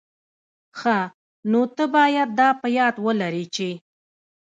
ښه، 0.79 0.97
نو 1.51 1.61
ته 1.75 1.83
بايد 1.93 2.29
دا 2.39 2.49
په 2.61 2.67
یاد 2.77 2.95
ولري 3.05 3.45
چي... 3.55 3.69